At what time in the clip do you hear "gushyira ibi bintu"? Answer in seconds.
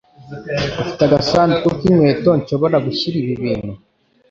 2.85-3.73